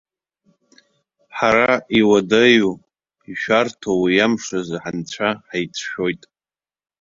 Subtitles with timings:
[1.37, 2.73] Ҳара, иуадаҩу,
[3.31, 6.21] ишәарҭоу уи амш азы ҳанцәа ҳаицәшәоит.